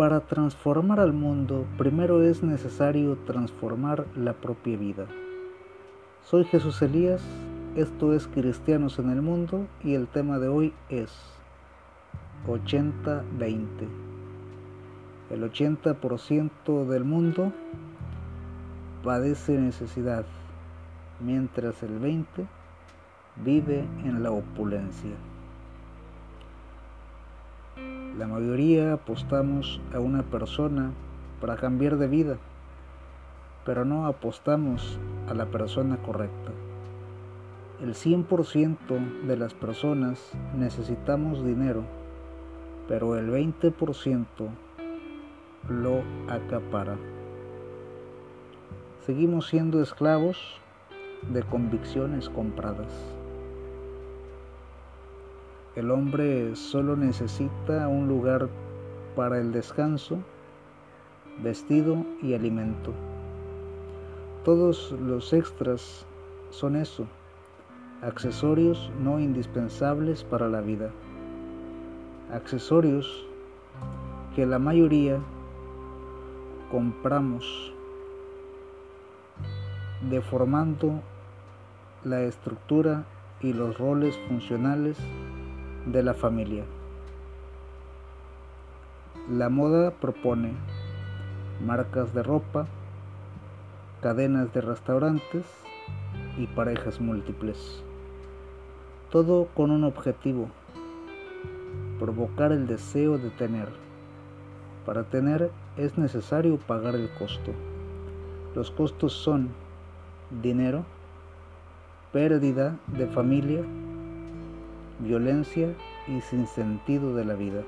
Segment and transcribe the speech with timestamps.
[0.00, 5.04] Para transformar al mundo, primero es necesario transformar la propia vida.
[6.24, 7.20] Soy Jesús Elías,
[7.76, 11.12] esto es Cristianos en el Mundo y el tema de hoy es
[12.46, 13.66] 80-20.
[15.28, 17.52] El 80% del mundo
[19.04, 20.24] padece necesidad,
[21.20, 22.24] mientras el 20%
[23.44, 25.12] vive en la opulencia.
[28.20, 30.92] La mayoría apostamos a una persona
[31.40, 32.36] para cambiar de vida,
[33.64, 36.52] pero no apostamos a la persona correcta.
[37.80, 41.82] El 100% de las personas necesitamos dinero,
[42.88, 44.26] pero el 20%
[45.70, 46.98] lo acapara.
[49.06, 50.60] Seguimos siendo esclavos
[51.32, 53.19] de convicciones compradas.
[55.76, 58.48] El hombre solo necesita un lugar
[59.14, 60.18] para el descanso,
[61.44, 62.92] vestido y alimento.
[64.44, 66.04] Todos los extras
[66.50, 67.06] son eso,
[68.02, 70.90] accesorios no indispensables para la vida.
[72.32, 73.24] Accesorios
[74.34, 75.20] que la mayoría
[76.72, 77.72] compramos
[80.08, 81.00] deformando
[82.02, 83.04] la estructura
[83.40, 84.98] y los roles funcionales
[85.86, 86.64] de la familia.
[89.30, 90.52] La moda propone
[91.64, 92.66] marcas de ropa,
[94.02, 95.44] cadenas de restaurantes
[96.36, 97.82] y parejas múltiples.
[99.10, 100.48] Todo con un objetivo,
[101.98, 103.68] provocar el deseo de tener.
[104.84, 107.52] Para tener es necesario pagar el costo.
[108.54, 109.50] Los costos son
[110.42, 110.84] dinero,
[112.12, 113.62] pérdida de familia,
[115.00, 115.74] violencia
[116.06, 117.62] y sin sentido de la vida.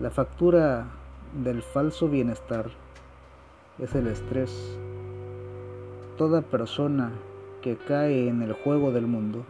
[0.00, 0.86] La factura
[1.44, 2.70] del falso bienestar
[3.78, 4.78] es el estrés.
[6.16, 7.12] Toda persona
[7.62, 9.44] que cae en el juego del mundo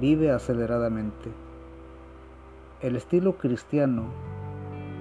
[0.00, 1.30] vive aceleradamente.
[2.80, 4.04] El estilo cristiano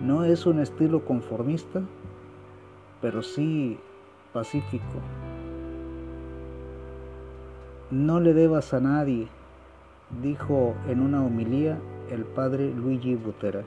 [0.03, 1.81] no es un estilo conformista,
[3.01, 3.79] pero sí
[4.31, 5.01] pacífico.
[7.93, 9.27] No le debas a nadie,
[10.23, 11.77] dijo en una homilía
[12.09, 13.61] el padre Luigi Butera.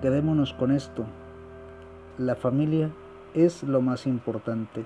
[0.00, 1.04] Quedémonos con esto.
[2.16, 2.90] La familia
[3.34, 4.84] es lo más importante.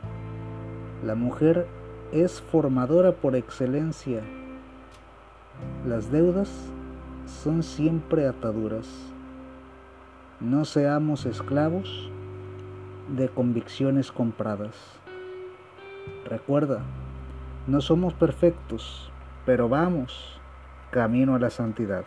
[1.05, 1.67] La mujer
[2.11, 4.23] es formadora por excelencia.
[5.87, 6.49] Las deudas
[7.27, 8.89] son siempre ataduras.
[10.41, 12.11] No seamos esclavos
[13.15, 15.01] de convicciones compradas.
[16.31, 16.79] Recuerda,
[17.67, 19.11] no somos perfectos,
[19.45, 20.41] pero vamos
[20.93, 22.05] camino a la santidad.